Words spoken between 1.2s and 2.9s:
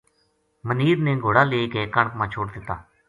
گھوڑا لے کے کنک ما چھوڈ دِتا